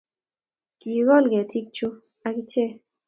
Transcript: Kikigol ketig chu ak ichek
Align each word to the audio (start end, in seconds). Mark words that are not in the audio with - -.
Kikigol 0.79 1.23
ketig 1.31 1.65
chu 1.75 1.87
ak 2.27 2.35
ichek 2.41 2.71